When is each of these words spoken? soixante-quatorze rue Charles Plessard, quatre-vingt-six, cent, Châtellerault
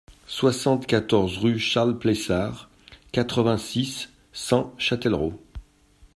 soixante-quatorze 0.25 1.37
rue 1.37 1.59
Charles 1.59 1.99
Plessard, 1.99 2.71
quatre-vingt-six, 3.11 4.09
cent, 4.33 4.73
Châtellerault 4.79 5.39